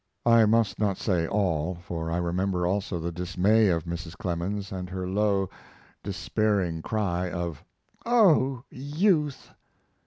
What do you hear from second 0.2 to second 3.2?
I must not say all, for I remember also the